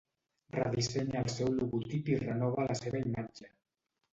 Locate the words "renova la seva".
2.25-3.03